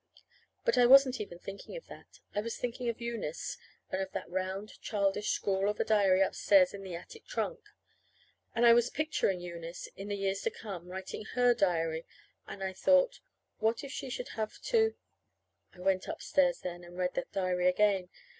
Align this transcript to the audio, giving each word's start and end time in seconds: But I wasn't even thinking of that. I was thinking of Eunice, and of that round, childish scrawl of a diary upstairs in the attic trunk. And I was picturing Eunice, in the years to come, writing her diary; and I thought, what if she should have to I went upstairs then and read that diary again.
But 0.65 0.79
I 0.79 0.87
wasn't 0.87 1.21
even 1.21 1.37
thinking 1.37 1.77
of 1.77 1.85
that. 1.85 2.21
I 2.33 2.41
was 2.41 2.57
thinking 2.57 2.89
of 2.89 2.99
Eunice, 2.99 3.55
and 3.91 4.01
of 4.01 4.11
that 4.13 4.27
round, 4.27 4.81
childish 4.81 5.29
scrawl 5.29 5.69
of 5.69 5.79
a 5.79 5.83
diary 5.83 6.21
upstairs 6.21 6.73
in 6.73 6.81
the 6.81 6.95
attic 6.95 7.27
trunk. 7.27 7.59
And 8.55 8.65
I 8.65 8.73
was 8.73 8.89
picturing 8.89 9.39
Eunice, 9.41 9.85
in 9.95 10.07
the 10.07 10.17
years 10.17 10.41
to 10.41 10.49
come, 10.49 10.87
writing 10.87 11.25
her 11.35 11.53
diary; 11.53 12.07
and 12.47 12.63
I 12.63 12.73
thought, 12.73 13.19
what 13.59 13.83
if 13.83 13.91
she 13.91 14.09
should 14.09 14.29
have 14.29 14.57
to 14.71 14.95
I 15.71 15.81
went 15.81 16.07
upstairs 16.07 16.61
then 16.61 16.83
and 16.83 16.97
read 16.97 17.13
that 17.13 17.31
diary 17.31 17.67
again. 17.67 18.09